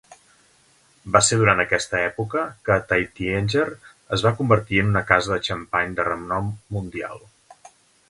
[1.15, 3.67] Va ser durant aquesta època que Taittinger
[4.19, 7.27] es va convertir en una casa de xampany de renom mundial.